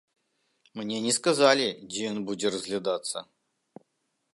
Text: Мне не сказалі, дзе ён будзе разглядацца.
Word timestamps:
Мне 0.79 0.97
не 1.05 1.13
сказалі, 1.19 1.67
дзе 1.91 2.01
ён 2.13 2.17
будзе 2.31 2.47
разглядацца. 2.57 3.17